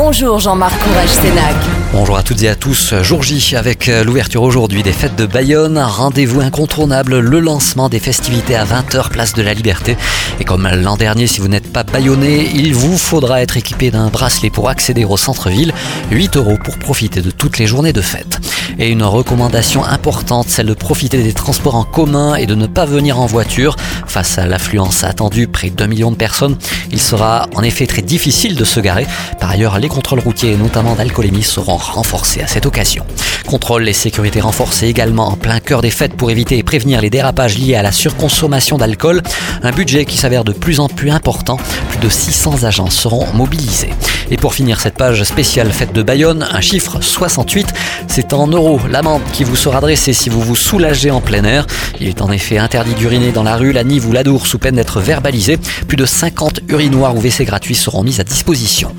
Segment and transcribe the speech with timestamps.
[0.00, 1.56] Bonjour Jean-Marc Courage Sénac.
[1.92, 2.94] Bonjour à toutes et à tous.
[3.02, 5.76] Jour J avec euh, l'ouverture aujourd'hui des fêtes de Bayonne.
[5.76, 9.96] Rendez-vous incontournable, le lancement des festivités à 20h place de la Liberté.
[10.38, 14.06] Et comme l'an dernier, si vous n'êtes pas bayonnais, il vous faudra être équipé d'un
[14.06, 15.74] bracelet pour accéder au centre-ville.
[16.12, 18.38] 8 euros pour profiter de toutes les journées de fête.
[18.78, 22.84] Et une recommandation importante, celle de profiter des transports en commun et de ne pas
[22.84, 23.76] venir en voiture.
[24.06, 26.56] Face à l'affluence attendue, près de 2 millions de personnes,
[26.92, 29.06] il sera en effet très difficile de se garer.
[29.40, 33.04] Par ailleurs, les contrôles routiers, notamment d'alcoolémie, seront renforcés à cette occasion.
[33.46, 37.10] Contrôle et sécurité renforcés également en plein cœur des fêtes pour éviter et prévenir les
[37.10, 39.22] dérapages liés à la surconsommation d'alcool.
[39.62, 41.56] Un budget qui s'avère de plus en plus important.
[41.88, 43.90] Plus de 600 agents seront mobilisés.
[44.30, 47.66] Et pour finir cette page spéciale fête de Bayonne, un chiffre 68,
[48.08, 51.66] c'est en euros l'amende qui vous sera adressée si vous vous soulagez en plein air.
[52.00, 54.58] Il est en effet interdit d'uriner dans la rue, la Nive ou la Dour sous
[54.58, 55.58] peine d'être verbalisé.
[55.86, 58.94] Plus de 50 urinoirs ou WC gratuits seront mis à disposition.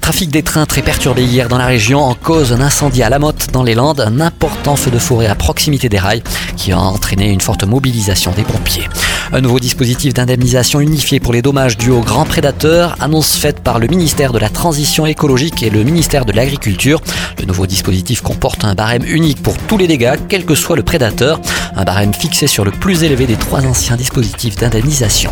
[0.00, 3.18] Trafic des trains très perturbé hier dans la région en cause d'un incendie à la
[3.18, 6.22] Motte dans les Landes, un important feu de forêt à proximité des rails
[6.58, 8.86] qui a entraîné une forte mobilisation des pompiers.
[9.36, 13.80] Un nouveau dispositif d'indemnisation unifié pour les dommages dus aux grands prédateurs, annonce faite par
[13.80, 17.00] le ministère de la Transition écologique et le ministère de l'Agriculture.
[17.40, 20.84] Le nouveau dispositif comporte un barème unique pour tous les dégâts, quel que soit le
[20.84, 21.40] prédateur,
[21.76, 25.30] un barème fixé sur le plus élevé des trois anciens dispositifs d'indemnisation.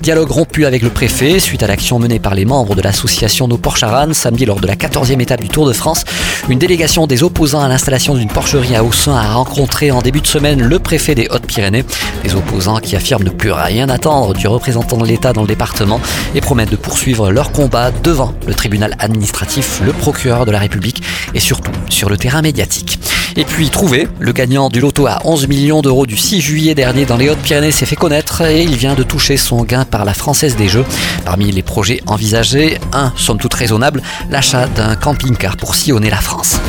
[0.00, 3.58] Dialogue rompu avec le préfet suite à l'action menée par les membres de l'association Nos
[3.58, 6.04] Porcharan samedi lors de la 14e étape du Tour de France.
[6.48, 10.26] Une délégation des opposants à l'installation d'une porcherie à Haussin a rencontré en début de
[10.26, 11.84] semaine le préfet des Hautes-Pyrénées.
[12.24, 16.00] Des opposants qui affirment ne plus rien attendre du représentant de l'État dans le département
[16.34, 21.02] et promettent de poursuivre leur combat devant le tribunal administratif, le procureur de la République
[21.34, 22.98] et surtout sur le terrain médiatique.
[23.36, 27.06] Et puis trouvé, le gagnant du loto à 11 millions d'euros du 6 juillet dernier
[27.06, 30.12] dans les Hautes-Pyrénées s'est fait connaître et il vient de toucher son gain par la
[30.12, 30.84] Française des Jeux.
[31.24, 36.60] Parmi les projets envisagés, un, somme toute raisonnable, l'achat d'un camping-car pour sillonner la France.